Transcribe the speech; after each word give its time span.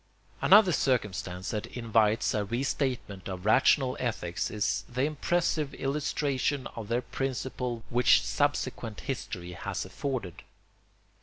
Another 0.41 0.71
circumstance 0.71 1.51
that 1.51 1.67
invites 1.67 2.33
a 2.33 2.43
restatement 2.43 3.29
of 3.29 3.45
rational 3.45 3.95
ethics 3.99 4.49
is 4.49 4.83
the 4.89 5.03
impressive 5.03 5.75
illustration 5.75 6.65
of 6.75 6.87
their 6.87 7.03
principle 7.03 7.83
which 7.91 8.23
subsequent 8.25 9.01
history 9.01 9.51
has 9.51 9.85
afforded. 9.85 10.41